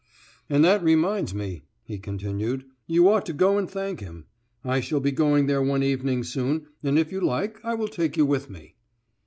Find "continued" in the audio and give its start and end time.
1.99-2.65